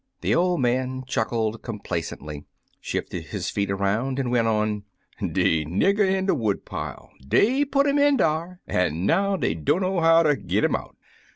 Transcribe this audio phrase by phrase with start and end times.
[0.21, 2.45] The old man chuckled complacently,
[2.79, 4.81] shifted his feet around, and went on:—
[5.19, 9.99] De nigger in de wood pile— dey put 'im in dar, an' now dey dunno
[9.99, 10.95] how ter git 'im out.